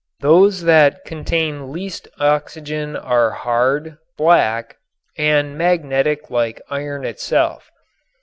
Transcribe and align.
Those 0.21 0.63
that 0.63 1.05
contain 1.05 1.71
least 1.71 2.07
oxygen 2.19 2.95
are 2.95 3.29
hard, 3.29 3.99
black 4.17 4.77
and 5.15 5.55
magnetic 5.55 6.31
like 6.31 6.59
iron 6.71 7.05
itself. 7.05 7.69